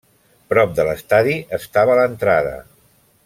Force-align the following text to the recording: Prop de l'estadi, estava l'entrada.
Prop 0.53 0.71
de 0.79 0.85
l'estadi, 0.87 1.37
estava 1.59 1.99
l'entrada. 2.01 2.57